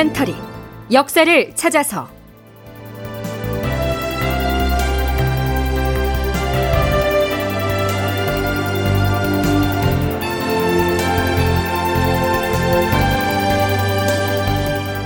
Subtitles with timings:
[0.00, 0.34] 다큐멘터리.
[0.92, 2.08] 역사를 찾아서.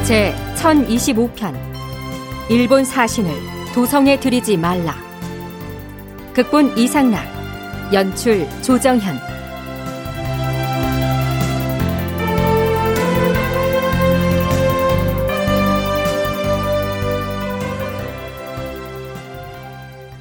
[0.04, 1.56] 제 1025편.
[2.48, 3.30] 일본 사신을
[3.74, 4.94] 도성에 들이지 말라.
[6.34, 7.24] 극본 이상락.
[7.92, 9.33] 연출 조정현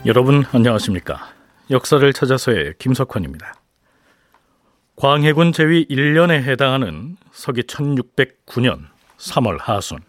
[0.05, 1.30] 여러분 안녕하십니까?
[1.70, 3.53] 역사를 찾아서의 김석환입니다.
[4.98, 9.99] 광해군 제위 1년에 해당하는 서기 1609년 3월 하순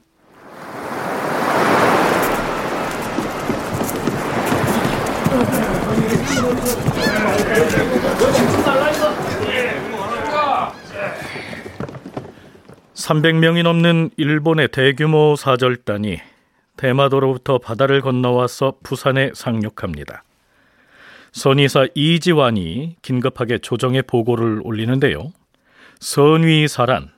[12.94, 16.33] (300명이) 넘는 일본의 대규모 사절단이
[16.76, 20.24] 대마도로부터 바다를 건너와서 부산에 상륙합니다.
[21.32, 25.32] 선의사 이지환이 긴급하게 조정의 보고를 올리는데요.
[26.00, 27.10] 선위사란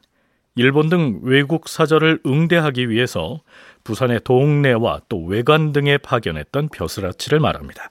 [0.55, 3.41] 일본 등 외국 사절을 응대하기 위해서
[3.85, 7.91] 부산의 동네와 또 외관 등에 파견했던 벼슬아치를 말합니다.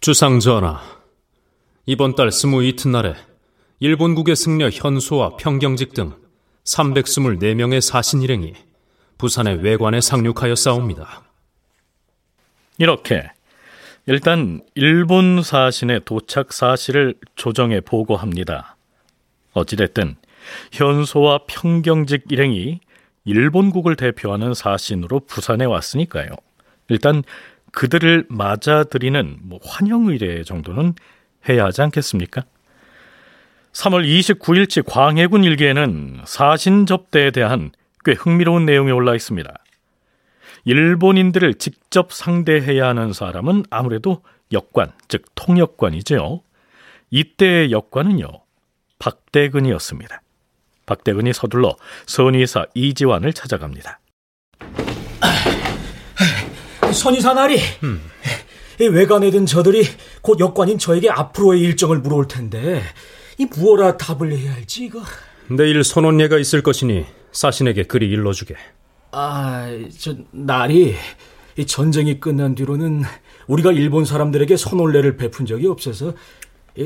[0.00, 0.80] 주상 전하,
[1.84, 3.14] 이번 달 스무 이튿날에
[3.80, 6.14] 일본국의 승려 현소와 평경직 등
[6.64, 8.54] 324명의 사신 일행이
[9.20, 11.22] 부산의 외관에 상륙하여 싸웁니다.
[12.78, 13.30] 이렇게
[14.06, 18.76] 일단 일본 사신의 도착 사실을 조정에 보고합니다.
[19.52, 20.16] 어찌됐든
[20.72, 22.80] 현소와 평경직 일행이
[23.26, 26.30] 일본국을 대표하는 사신으로 부산에 왔으니까요.
[26.88, 27.22] 일단
[27.72, 30.94] 그들을 맞아들이는 뭐 환영 의례 정도는
[31.46, 32.44] 해야 하지 않겠습니까?
[33.72, 37.72] 3월 29일치 광해군 일기에는 사신 접대에 대한
[38.04, 39.52] 꽤 흥미로운 내용이 올라 있습니다.
[40.64, 44.22] 일본인들을 직접 상대해야 하는 사람은 아무래도
[44.52, 46.42] 역관, 즉 통역관이죠.
[47.10, 48.26] 이때의 역관은요,
[48.98, 50.22] 박대근이었습니다.
[50.86, 54.00] 박대근이 서둘러 선의사 이지환을 찾아갑니다.
[56.92, 58.00] 선의사 나리, 음.
[58.80, 59.84] 외관에 든 저들이
[60.22, 62.82] 곧 역관인 저에게 앞으로의 일정을 물어올 텐데
[63.38, 65.02] 이 무어라 답을 해야 할지 이거.
[65.48, 68.54] 내일 선원예가 있을 것이니 사신에게 그리 일러주게.
[69.12, 69.68] 아,
[69.98, 70.94] 저 날이
[71.56, 73.02] 이 전쟁이 끝난 뒤로는
[73.46, 76.14] 우리가 일본 사람들에게 선올례를 베푼 적이 없어서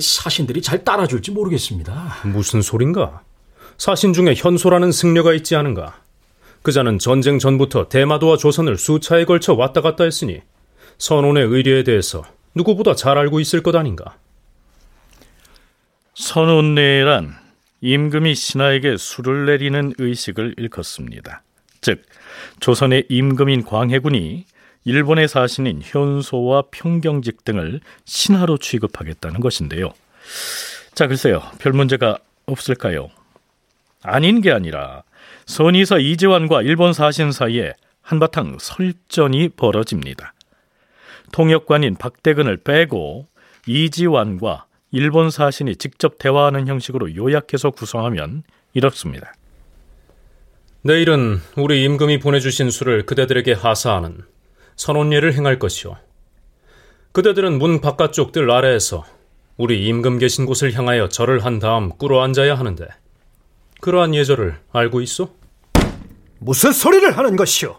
[0.00, 2.16] 사신들이 잘 따라줄지 모르겠습니다.
[2.25, 3.22] 무슨 소린가?
[3.77, 6.00] 사신 중에 현소라는 승려가 있지 않은가?
[6.62, 10.41] 그자는 전쟁 전부터 대마도와 조선을 수차에 걸쳐 왔다 갔다 했으니
[10.97, 12.25] 선원의 의뢰에 대해서
[12.55, 14.16] 누구보다 잘 알고 있을 것 아닌가?
[16.15, 17.44] 선원례란
[17.84, 21.42] 임금이 신하에게 술을 내리는 의식을 일컫습니다.
[21.82, 22.02] 즉
[22.58, 24.46] 조선의 임금인 광해군이
[24.86, 29.92] 일본의 사신인 현소와 평경직 등을 신하로 취급하겠다는 것인데요.
[30.94, 31.42] 자, 글쎄요.
[31.58, 33.10] 별 문제가 없을까요?
[34.02, 35.02] 아닌 게 아니라
[35.44, 40.32] 선의사 이재환과 일본 사신 사이에 한바탕 설전이 벌어집니다.
[41.32, 43.26] 통역관인 박대근을 빼고
[43.66, 44.64] 이지환과
[44.97, 48.44] 일본 사신이 직접 대화하는 형식으로 요약해서 구성하면
[48.75, 49.34] 이렇습니다.
[50.82, 54.21] 내일은 우리 임금이 보내주신 수를 그대들에게 하사하는
[54.77, 55.97] 선언례를 행할 것이오.
[57.10, 59.05] 그대들은 문 바깥쪽 들 아래에서
[59.56, 62.87] 우리 임금 계신 곳을 향하여 절을 한 다음 꿇어 앉아야 하는데
[63.81, 65.28] 그러한 예절을 알고 있어?
[66.38, 67.76] 무슨 소리를 하는 것이오?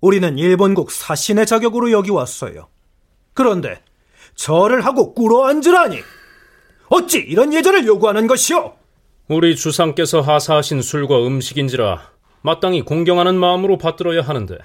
[0.00, 2.68] 우리는 일본국 사신의 자격으로 여기 왔어요.
[3.34, 3.82] 그런데
[4.36, 5.98] 절을 하고 꿇어 앉으라니.
[6.88, 8.74] 어찌 이런 예절을 요구하는 것이오?
[9.28, 14.56] 우리 주상께서 하사하신 술과 음식인지라 마땅히 공경하는 마음으로 받들어야 하는데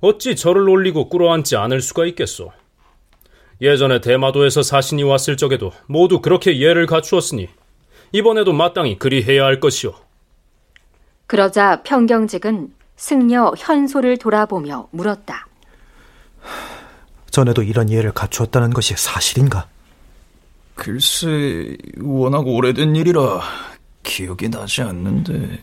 [0.00, 2.52] 어찌 절을 올리고 꿇어앉지 않을 수가 있겠소?
[3.62, 7.48] 예전에 대마도에서 사신이 왔을 적에도 모두 그렇게 예를 갖추었으니
[8.12, 9.94] 이번에도 마땅히 그리 해야 할 것이오.
[11.26, 15.46] 그러자 평경직은 승려 현소를 돌아보며 물었다.
[17.36, 19.68] 전에도 이런 예를 갖추었다는 것이 사실인가?
[20.74, 23.42] 글쎄, 워낙 오래된 일이라
[24.02, 25.62] 기억이 나지 않는데.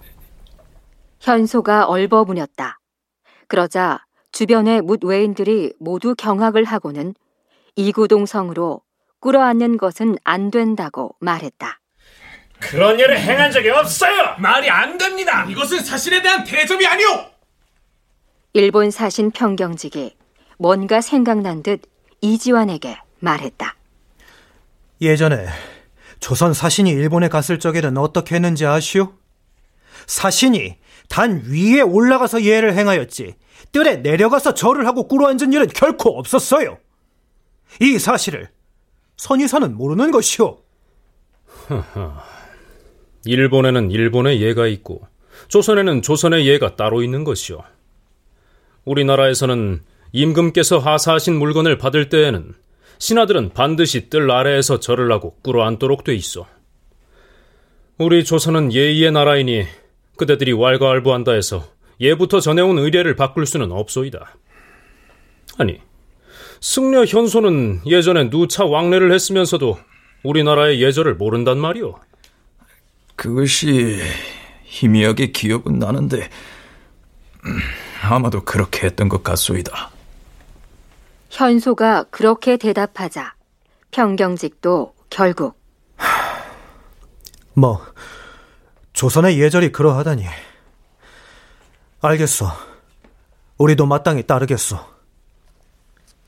[1.20, 2.80] 현소가 얼버무녔다.
[3.48, 7.16] 그러자 주변의 묻외인들이 모두 경악을 하고는
[7.76, 8.81] 이구동성으로
[9.19, 11.80] 꿇어앉는 것은 안 된다고 말했다.
[12.60, 14.36] 그런 일을 행한 적이 없어요!
[14.38, 15.46] 말이 안 됩니다!
[15.50, 17.26] 이것은 사실에 대한 대접이 아니오!
[18.54, 20.16] 일본 사신 평경직이
[20.58, 21.82] 뭔가 생각난 듯
[22.22, 23.76] 이지환에게 말했다.
[25.02, 25.48] 예전에
[26.20, 29.14] 조선 사신이 일본에 갔을 적에는 어떻게 했는지 아시오?
[30.08, 30.78] 사신이
[31.10, 33.36] 단 위에 올라가서 예를 행하였지
[33.72, 36.78] 뜰에 내려가서 절을 하고 꿇어앉은 일은 결코 없었어요.
[37.82, 38.50] 이 사실을
[39.18, 40.60] 선의사는 모르는 것이오.
[43.26, 45.08] 일본에는 일본의 예가 있고
[45.48, 47.64] 조선에는 조선의 예가 따로 있는 것이오.
[48.86, 49.82] 우리나라에서는
[50.13, 52.54] 임금께서 하사하신 물건을 받을 때에는
[53.00, 56.48] 신하들은 반드시 뜰 아래에서 절을 하고 꿇어 앉도록 돼 있어.
[57.98, 59.65] 우리 조선은 예의의 나라이니
[60.18, 61.68] 그대들이 왈가왈부한다 해서
[62.00, 64.38] 예부터 전해온 의례를 바꿀 수는 없소이다.
[65.57, 65.80] 아니,
[66.62, 69.80] 승려 현소는 예전에 누차 왕래를 했으면서도
[70.24, 72.00] 우리나라의 예절을 모른단 말이오.
[73.16, 74.00] 그것이
[74.66, 76.30] 희미하게 기억은 나는데
[77.45, 77.59] 음,
[78.01, 79.93] 아마도 그렇게 했던 것 같소이다.
[81.33, 83.33] 현소가 그렇게 대답하자
[83.89, 85.59] 평경직도 결국
[87.53, 87.81] 뭐
[88.94, 90.25] 조선의 예절이 그러하다니
[92.01, 92.45] 알겠소.
[93.57, 94.77] 우리도 마땅히 따르겠소.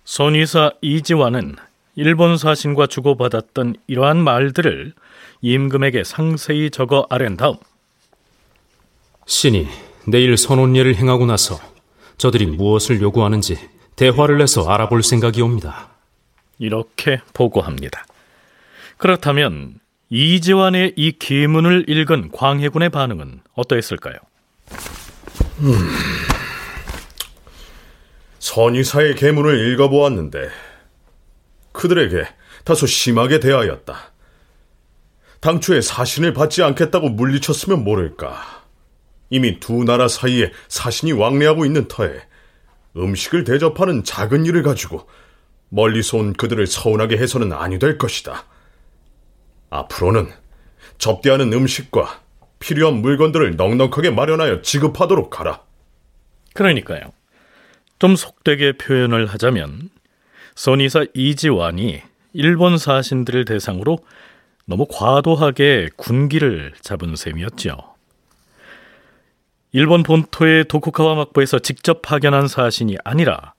[0.05, 1.55] 선의사 이지환은
[1.95, 4.93] 일본 사신과 주고받았던 이러한 말들을
[5.41, 7.55] 임금에게 상세히 적어 아랜 다음
[9.27, 9.67] 신이
[10.07, 11.59] 내일 선혼예를 행하고 나서
[12.17, 15.89] 저들이 무엇을 요구하는지 대화를 내서 알아볼 생각이옵니다.
[16.59, 18.06] 이렇게 보고합니다.
[18.97, 24.15] 그렇다면 이지환의 이 기문을 읽은 광해군의 반응은 어떠했을까요?
[25.59, 25.89] 음,
[28.39, 30.50] 선의사의 계문을 읽어보았는데
[31.71, 32.27] 그들에게
[32.63, 33.95] 다소 심하게 대하였다.
[35.39, 38.63] 당초에 사신을 받지 않겠다고 물리쳤으면 모를까.
[39.30, 42.21] 이미 두 나라 사이에 사신이 왕래하고 있는 터에
[42.97, 45.07] 음식을 대접하는 작은 일을 가지고
[45.69, 48.45] 멀리서 온 그들을 서운하게 해서는 아니 될 것이다.
[49.69, 50.30] 앞으로는
[50.97, 52.21] 접대하는 음식과
[52.59, 55.62] 필요한 물건들을 넉넉하게 마련하여 지급하도록 하라.
[56.53, 57.12] 그러니까요.
[58.00, 59.89] 좀 속되게 표현을 하자면
[60.56, 62.01] 선의사 이지환이
[62.33, 64.00] 일본 사신들을 대상으로
[64.65, 67.94] 너무 과도하게 군기를 잡은 셈이었죠.
[69.77, 73.56] 일본 본토의 도쿠카와 막부에서 직접 파견한 사신이 아니라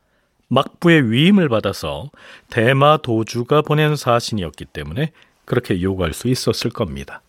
[0.49, 2.11] 막부의 위임을 받아서
[2.49, 5.13] 대마 도주가 보낸 사신이었기 때문에
[5.45, 7.21] 그렇게 요구할 수 있었을 겁니다.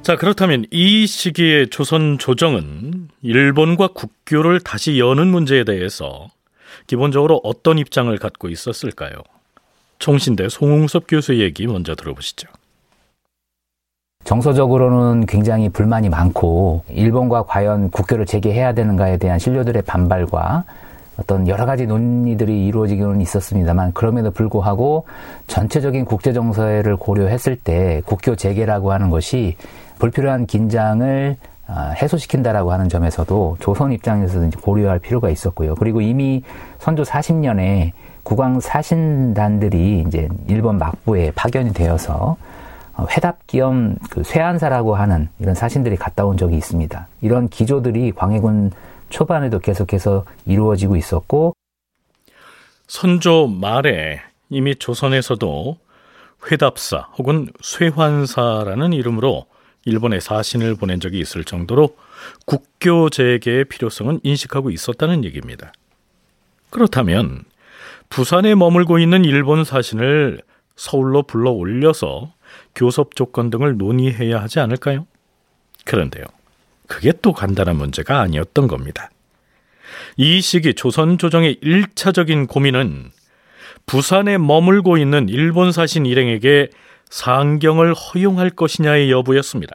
[0.00, 6.28] 자, 그렇다면 이 시기에 조선 조정은 일본과 국교를 다시 여는 문제에 대해서
[6.86, 9.14] 기본적으로 어떤 입장을 갖고 있었을까요?
[9.98, 12.48] 총신대 송웅섭 교수 얘기 먼저 들어보시죠.
[14.24, 20.64] 정서적으로는 굉장히 불만이 많고 일본과 과연 국교를 재개해야 되는가에 대한 신료들의 반발과
[21.18, 25.06] 어떤 여러 가지 논의들이 이루어지기는 있었습니다만 그럼에도 불구하고
[25.46, 29.56] 전체적인 국제 정서를 고려했을 때 국교 재개라고 하는 것이
[29.98, 35.74] 불필요한 긴장을 아, 해소시킨다라고 하는 점에서도 조선 입장에서 고려할 필요가 있었고요.
[35.74, 36.42] 그리고 이미
[36.78, 37.92] 선조 40년에
[38.22, 42.36] 국왕 사신단들이 이제 일본 막부에 파견이 되어서
[42.94, 47.06] 어, 회답 겸 그 쇠한사라고 하는 이런 사신들이 갔다 온 적이 있습니다.
[47.20, 48.72] 이런 기조들이 광해군
[49.10, 51.54] 초반에도 계속해서 이루어지고 있었고
[52.86, 54.20] 선조 말에
[54.50, 55.76] 이미 조선에서도
[56.50, 59.46] 회답사 혹은 쇠환사라는 이름으로
[59.88, 61.96] 일본에 사신을 보낸 적이 있을 정도로
[62.46, 65.72] 국교 재개의 필요성은 인식하고 있었다는 얘기입니다.
[66.70, 67.44] 그렇다면
[68.10, 70.42] 부산에 머물고 있는 일본 사신을
[70.76, 72.32] 서울로 불러 올려서
[72.74, 75.06] 교섭 조건 등을 논의해야 하지 않을까요?
[75.84, 76.24] 그런데요.
[76.86, 79.10] 그게 또 간단한 문제가 아니었던 겁니다.
[80.16, 83.10] 이 시기 조선 조정의 1차적인 고민은
[83.86, 86.68] 부산에 머물고 있는 일본 사신 일행에게
[87.10, 89.74] 상경을 허용할 것이냐의 여부였습니다.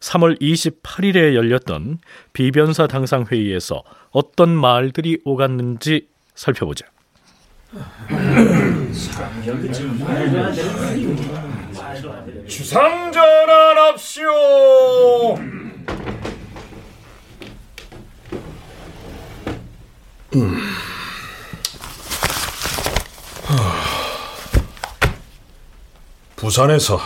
[0.00, 1.98] 3월 28일에 열렸던
[2.32, 6.86] 비변사 당상 회의에서 어떤 말들이 오갔는지 살펴보자.
[12.46, 14.28] 주상전환합시오.
[20.34, 20.56] 음.
[26.46, 27.00] 부산에서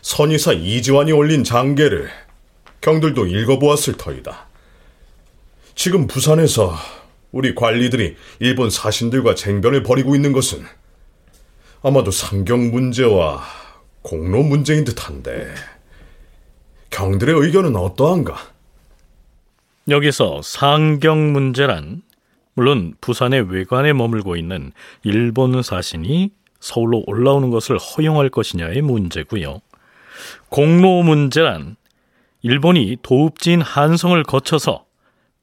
[0.00, 2.08] 선의사 이지환이 올린 장계를
[2.80, 4.46] 경들도 읽어보았을 터이다.
[5.74, 6.72] 지금 부산에서
[7.32, 10.64] 우리 관리들이 일본 사신들과 쟁변을 벌이고 있는 것은
[11.82, 13.42] 아마도 상경 문제와
[14.02, 15.52] 공로 문제인 듯한데
[16.90, 18.36] 경들의 의견은 어떠한가?
[19.88, 22.02] 여기서 상경 문제란
[22.54, 24.70] 물론 부산의 외관에 머물고 있는
[25.02, 29.60] 일본 사신이 서울로 올라오는 것을 허용할 것이냐의 문제고요.
[30.48, 31.76] 공로 문제란
[32.42, 34.84] 일본이 도읍지인 한성을 거쳐서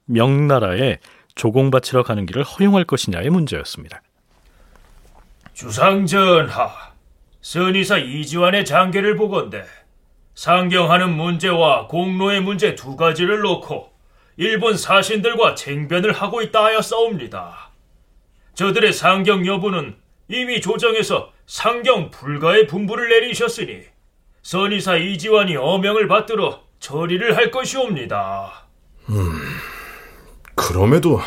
[0.05, 0.99] 명나라에
[1.35, 4.01] 조공바치러 가는 길을 허용할 것이냐의 문제였습니다.
[5.53, 6.69] 주상전하,
[7.41, 9.63] 선의사 이지환의 장계를 보건대
[10.35, 13.89] 상경하는 문제와 공로의 문제 두 가지를 놓고
[14.37, 17.71] 일본 사신들과 쟁변을 하고 있다 하였사옵니다.
[18.53, 19.95] 저들의 상경 여부는
[20.27, 23.81] 이미 조정에서 상경 불가의 분부를 내리셨으니
[24.41, 28.67] 선의사 이지환이 어명을 받들어 처리를 할 것이옵니다.
[29.09, 29.31] 음,
[30.55, 31.19] 그럼에도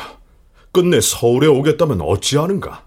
[0.73, 2.85] 끝내 서울에 오겠다면 어찌하는가?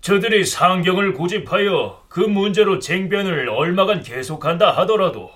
[0.00, 5.30] 저들이 상경을 고집하여 그 문제로 쟁변을 얼마간 계속한다 하더라도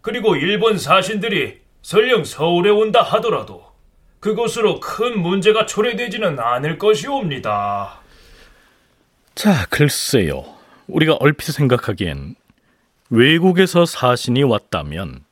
[0.00, 3.64] 그리고 일본 사신들이 설령 서울에 온다 하더라도
[4.18, 8.01] 그것으로 큰 문제가 초래되지는 않을 것이옵니다.
[9.34, 10.44] 자, 글쎄요.
[10.88, 12.34] 우리가 얼핏 생각하기엔
[13.10, 15.24] 외국에서 사신이 왔다면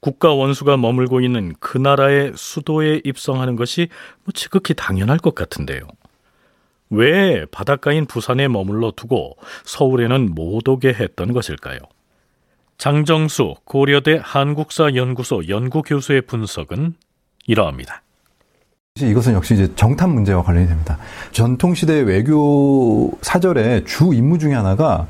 [0.00, 3.88] 국가 원수가 머물고 있는 그 나라의 수도에 입성하는 것이
[4.24, 5.80] 뭐 지극히 당연할 것 같은데요.
[6.90, 11.78] 왜 바닷가인 부산에 머물러 두고 서울에는 못 오게 했던 것일까요?
[12.78, 16.94] 장정수 고려대 한국사연구소 연구교수의 분석은
[17.46, 18.03] 이러합니다.
[19.00, 20.98] 이것은 역시 이제 정탐 문제와 관련이 됩니다.
[21.32, 25.08] 전통시대 외교 사절의 주 임무 중의 하나가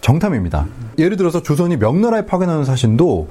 [0.00, 0.66] 정탐입니다.
[0.98, 3.28] 예를 들어서 조선이 명나라에 파견하는 사신도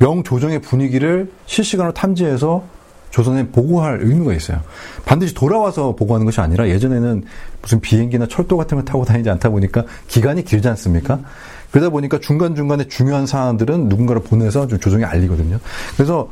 [0.00, 2.64] 명조정의 분위기를 실시간으로 탐지해서
[3.10, 4.62] 조선에 보고할 의무가 있어요.
[5.04, 7.22] 반드시 돌아와서 보고하는 것이 아니라 예전에는
[7.62, 11.20] 무슨 비행기나 철도 같은 걸 타고 다니지 않다 보니까 기간이 길지 않습니까?
[11.70, 15.60] 그러다 보니까 중간중간에 중요한 사안들은 누군가를 보내서 좀 조정에 알리거든요.
[15.94, 16.28] 그래서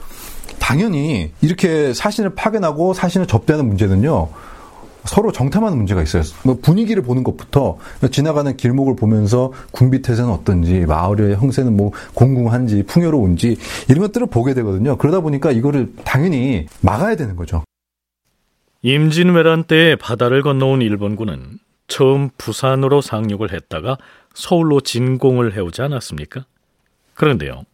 [0.65, 4.31] 당연히 이렇게 사신을 파견하고 사신을 접대하는 문제는요.
[5.05, 6.23] 서로 정탐하는 문제가 있어요.
[6.43, 7.77] 뭐 분위기를 보는 것부터
[8.11, 13.59] 지나가는 길목을 보면서 군비태세는 어떤지, 마을의 형세는 뭐 공공한지, 풍요로운지
[13.91, 14.97] 이런 것들을 보게 되거든요.
[14.97, 17.63] 그러다 보니까 이거를 당연히 막아야 되는 거죠.
[18.81, 23.99] 임진왜란 때 바다를 건너온 일본군은 처음 부산으로 상륙을 했다가
[24.33, 26.47] 서울로 진공을 해오지 않았습니까?
[27.13, 27.65] 그런데요.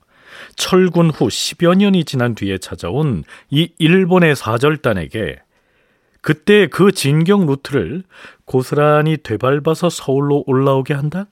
[0.57, 5.41] 철군 후 10여 년이 지난 뒤에 찾아온 이 일본의 사절단에게
[6.21, 8.03] 그때 그 진경 루트를
[8.45, 11.27] 고스란히 되밟아서 서울로 올라오게 한다?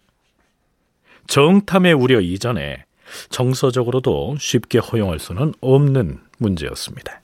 [1.27, 2.85] 정탐의 우려 이전에
[3.31, 7.21] 정서적으로도 쉽게 허용할 수는 없는 문제였습니다.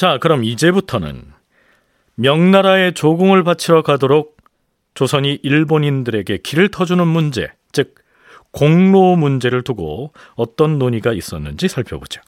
[0.00, 1.30] 자, 그럼 이제부터는
[2.14, 4.38] 명나라의 조공을 바치러 가도록
[4.94, 7.96] 조선이 일본인들에게 길을 터주는 문제, 즉
[8.50, 12.22] 공로 문제를 두고 어떤 논의가 있었는지 살펴보죠.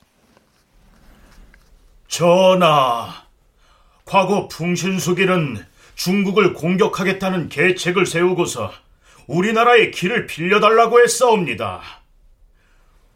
[2.09, 3.07] 전하,
[4.05, 5.65] 과거 풍신수길은
[5.95, 8.71] 중국을 공격하겠다는 계책을 세우고서
[9.29, 12.02] 우리나라의 길을 빌려달라고 했사옵니다.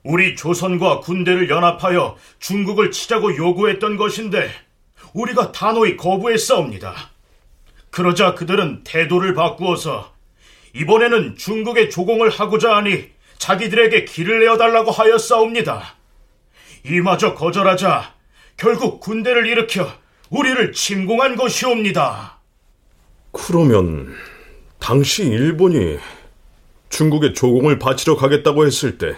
[0.07, 4.49] 우리 조선과 군대를 연합하여 중국을 치자고 요구했던 것인데
[5.13, 6.95] 우리가 단호히 거부했사옵니다.
[7.91, 10.13] 그러자 그들은 태도를 바꾸어서
[10.75, 15.97] 이번에는 중국의 조공을 하고자 하니 자기들에게 길을 내어달라고 하였사옵니다.
[16.85, 18.15] 이마저 거절하자
[18.57, 19.89] 결국 군대를 일으켜
[20.31, 22.39] 우리를 침공한 것이옵니다.
[23.33, 24.15] 그러면
[24.79, 25.99] 당시 일본이
[26.91, 29.17] 중국의 조공을 바치러 가겠다고 했을 때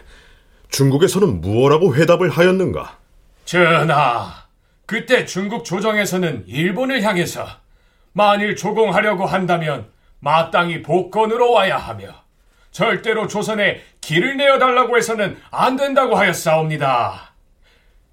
[0.68, 2.98] 중국에서는 무엇라고 회답을 하였는가?
[3.44, 4.32] 전하,
[4.86, 7.46] 그때 중국 조정에서는 일본을 향해서
[8.12, 9.88] 만일 조공하려고 한다면
[10.20, 12.08] 마땅히 복권으로 와야 하며
[12.70, 17.32] 절대로 조선에 길을 내어달라고 해서는 안 된다고 하였사옵니다.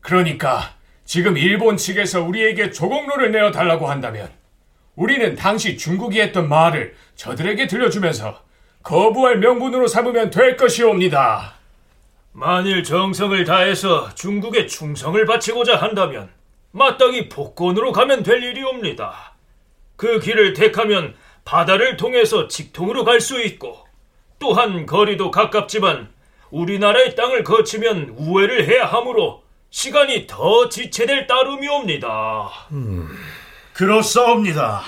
[0.02, 0.72] 그러니까
[1.04, 4.30] 지금 일본 측에서 우리에게 조공로를 내어달라고 한다면
[4.96, 8.42] 우리는 당시 중국이 했던 말을 저들에게 들려주면서
[8.84, 11.56] 거부할 명분으로 삼으면 될 것이옵니다.
[12.38, 16.30] 만일 정성을 다해서 중국에 충성을 바치고자 한다면
[16.72, 19.36] 마땅히 복권으로 가면 될 일이옵니다.
[19.96, 21.16] 그 길을 택하면
[21.46, 23.86] 바다를 통해서 직통으로 갈 수 있고
[24.38, 26.10] 또한 거리도 가깝지만
[26.52, 32.50] 우리나라의 땅을 거치면 우회를 해야 하므로 시간이 더 지체될 따름이옵니다.
[32.74, 33.18] 음.
[33.72, 34.82] 그렇사옵니다.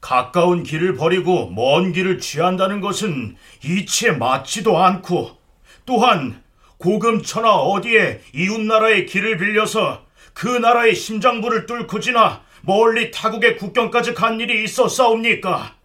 [0.00, 5.38] 가까운 길을 버리고 먼 길을 취한다는 것은 이치에 맞지도 않고
[5.86, 6.42] 또한
[6.82, 14.64] 고금천하 어디에 이웃나라의 길을 빌려서 그 나라의 심장부를 뚫고 지나 멀리 타국의 국경까지 간 일이
[14.64, 15.76] 있었사옵니까?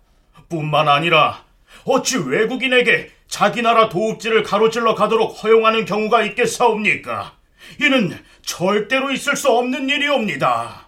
[0.49, 1.43] 뿐만 아니라
[1.85, 7.33] 어찌 외국인에게 자기 나라 도읍지를 가로질러 가도록 허용하는 경우가 있겠사옵니까?
[7.79, 10.87] 이는 절대로 있을 수 없는 일이옵니다.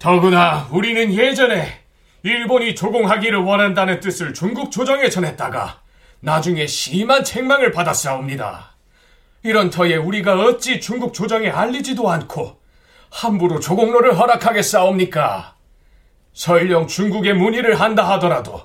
[0.00, 1.84] 더구나 우리는 예전에
[2.24, 5.82] 일본이 조공하기를 원한다는 뜻을 중국 조정에 전했다가
[6.20, 8.67] 나중에 심한 책망을 받았사옵니다.
[9.42, 12.58] 이런 터에 우리가 어찌 중국 조정에 알리지도 않고
[13.10, 15.54] 함부로 조공로를 허락하겠사옵니까?
[16.32, 18.62] 설령 중국에 문의를 한다 하더라도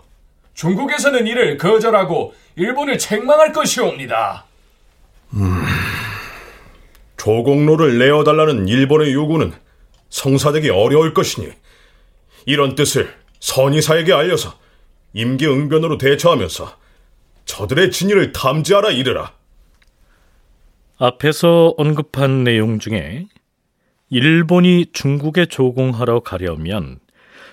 [0.54, 4.46] 중국에서는 이를 거절하고 일본을 책망할 것이옵니다.
[5.34, 5.64] 음,
[7.18, 9.54] 조공로를 내어달라는 일본의 요구는
[10.10, 11.50] 성사되기 어려울 것이니
[12.46, 14.54] 이런 뜻을 선의사에게 알려서
[15.14, 16.78] 임기응변으로 대처하면서
[17.46, 19.34] 저들의 진위를 탐지하라 이르라.
[21.06, 23.28] 앞에서 언급한 내용 중에
[24.10, 27.00] 일본이 중국에 조공하러 가려면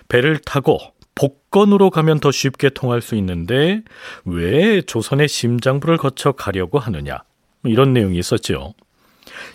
[0.09, 0.79] 배를 타고
[1.17, 3.83] 복건으로 가면 더 쉽게 통할 수 있는데
[4.25, 7.25] 왜 조선의 심장부를 거쳐 가려고 하느냐
[7.65, 8.75] 이런 내용이 있었죠.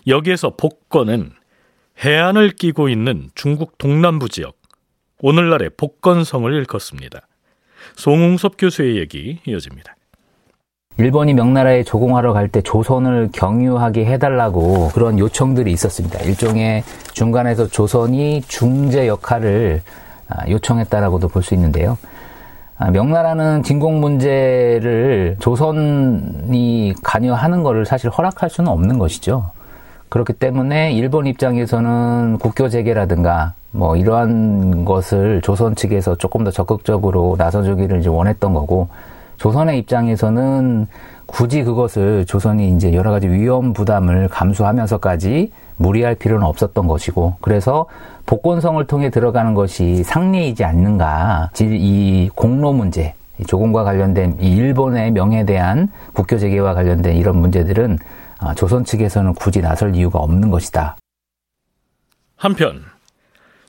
[0.08, 1.32] 여기에서 복건은
[2.04, 4.58] 해안을 끼고 있는 중국 동남부 지역
[5.20, 7.30] 오늘날의 복건성을 일컫습니다.
[7.96, 9.95] 송웅섭 교수의 얘기 이어집니다.
[10.98, 16.20] 일본이 명나라에 조공하러 갈 때 조선을 경유하게 해달라고 그런 요청들이 있었습니다.
[16.20, 19.82] 일종의 중간에서 조선이 중재 역할을
[20.30, 21.98] 아, 요청했다라고도 볼 수 있는데요.
[22.78, 29.52] 아, 명나라는 진공 문제를 조선이 관여하는 것을 사실 허락할 수는 없는 것이죠.
[30.10, 38.00] 그렇기 때문에 일본 입장에서는 국교 재개라든가 뭐 이러한 것을 조선 측에서 조금 더 적극적으로 나서주기를
[38.00, 38.88] 이제 원했던 거고
[39.38, 40.88] 조선의 입장에서는
[41.26, 47.88] 굳이 그것을 조선이 이제 여러 가지 위험 부담을 감수하면서까지 무리할 필요는 없었던 것이고 그래서
[48.26, 53.14] 복권성을 통해 들어가는 것이 상례이지 않는가 이 공로 문제
[53.48, 58.00] 조공과 관련된 이 일본의 명예에 대한 국교 재개와 관련된 이런 문제들은
[58.40, 60.98] 아, 조선 측에서는 굳이 나설 이유가 없는 것이다.
[62.38, 62.84] 한편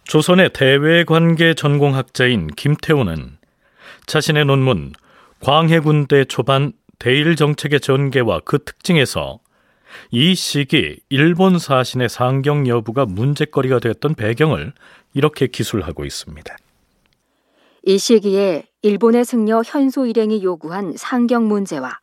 [0.05, 3.39] 조선의 대외 관계 전공학자인 김태우는
[4.07, 4.93] 자신의 논문
[5.41, 9.39] 광해군대 초반 대일 정책의 전개와 그 특징에서
[10.11, 14.73] 이 시기 일본 사신의 상경 여부가 문제거리가 되었던 배경을
[15.15, 16.57] 이렇게 기술하고 있습니다.
[17.85, 21.99] 이 시기에 일본의 승려 현소 일행이 요구한 상경 문제와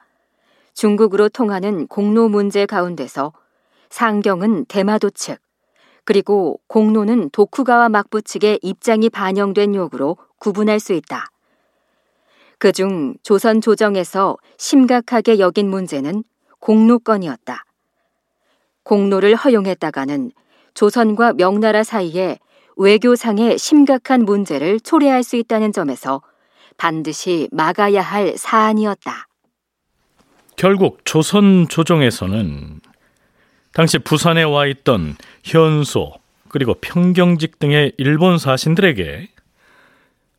[0.74, 3.34] 중국으로 통하는 공로 문제 가운데서
[3.90, 5.40] 상경은 대마도 측,
[6.04, 11.33] 그리고 공로는 도쿠가와 막부 측의 입장이 반영된 요구로 구분할 수 있다.
[12.64, 16.24] 그중 조선 조정에서 심각하게 여긴 문제는
[16.62, 17.66] 공로권이었다.
[18.84, 20.32] 공로를 허용했다가는
[20.74, 22.40] 조선과 명나라 사이에
[22.78, 26.22] 외교상의 심각한 문제를 초래할 수 있다는 점에서
[26.78, 29.28] 반드시 막아야 할 사안이었다.
[30.56, 32.80] 결국 조선 조정에서는
[33.74, 36.14] 당시 부산에 와 있던 현소
[36.48, 39.28] 그리고 평경직 등의 일본 사신들에게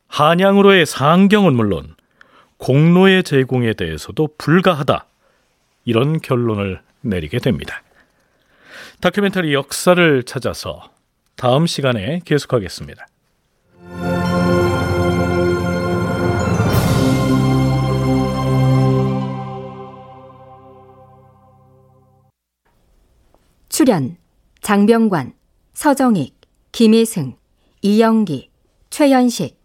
[0.09, 1.94] 한양으로의 상경은 물론
[2.65, 5.05] 공로의 제공에 대해서도 불가하다
[5.85, 7.83] 이런 결론을 내리게 됩니다.
[9.03, 10.91] 다큐멘터리 역사를 찾아서
[11.37, 13.07] 다음 시간에 계속하겠습니다.
[23.69, 24.17] 출연
[24.63, 25.35] 장병관,
[25.75, 26.41] 서정익,
[26.73, 27.37] 김희승,
[27.83, 28.49] 이영기,
[28.89, 29.61] 최연식,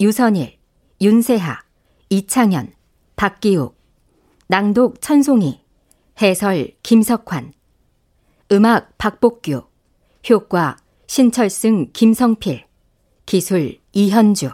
[0.00, 0.54] 유선일,
[1.00, 1.63] 윤세하,
[2.14, 2.72] 이창현,
[3.16, 3.76] 박기욱,
[4.46, 5.60] 낭독 천송이,
[6.22, 7.52] 해설 김석환,
[8.52, 9.64] 음악 박복규,
[10.30, 10.76] 효과
[11.08, 12.66] 신철승 김성필,
[13.26, 14.50] 기술 이현주.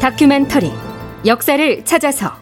[0.00, 0.72] 다큐멘터리
[1.26, 2.32] 역사를 찾아서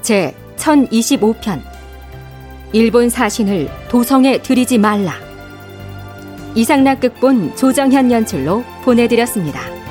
[0.00, 1.60] 제 1025편
[2.72, 5.14] 일본 사신을 도성에 들이지 말라
[6.54, 9.83] 이상락 극본 조정현 연출로 보내드렸습니다.